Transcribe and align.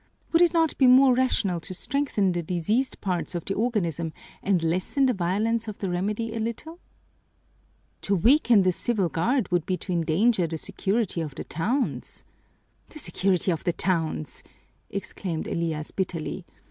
Would 0.31 0.41
it 0.41 0.51
not 0.51 0.75
be 0.79 0.87
more 0.87 1.13
rational 1.13 1.59
to 1.59 1.75
strengthen 1.75 2.31
the 2.31 2.41
diseased 2.41 2.99
parts 3.01 3.35
of 3.35 3.45
the 3.45 3.53
organism 3.53 4.13
and 4.41 4.63
lessen 4.63 5.05
the 5.05 5.13
violence 5.13 5.67
of 5.67 5.77
the 5.77 5.91
remedy 5.91 6.33
a 6.35 6.39
little?" 6.39 6.79
"To 8.01 8.15
weaken 8.15 8.63
the 8.63 8.71
Civil 8.71 9.09
Guard 9.09 9.51
would 9.51 9.67
be 9.67 9.77
to 9.77 9.91
endanger 9.91 10.47
the 10.47 10.57
security 10.57 11.21
of 11.21 11.35
the 11.35 11.43
towns." 11.43 12.23
"The 12.89 12.97
security 12.97 13.51
of 13.51 13.63
the 13.63 13.73
towns!" 13.73 14.41
exclaimed 14.89 15.45
Elias 15.47 15.91
bitterly. 15.91 16.47